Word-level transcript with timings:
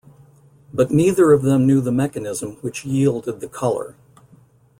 But 0.73 0.89
neither 0.89 1.31
of 1.31 1.43
them 1.43 1.67
knew 1.67 1.79
the 1.79 1.91
mechanism 1.91 2.53
which 2.61 2.83
yielded 2.85 3.39
the 3.39 3.47
colour. 3.47 3.95